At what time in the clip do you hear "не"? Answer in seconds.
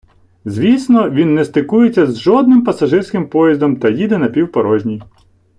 1.35-1.45